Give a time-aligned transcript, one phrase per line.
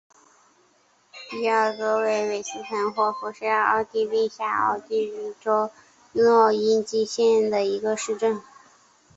[1.29, 5.69] 比尔格韦斯滕霍夫是奥地利下奥地利州
[6.13, 8.41] 诺因基兴县的一个市镇。